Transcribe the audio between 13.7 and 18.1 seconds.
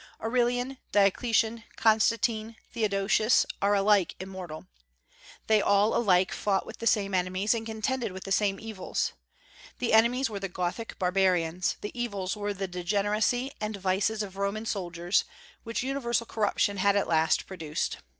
vices of Roman soldiers, which universal corruption had at last produced.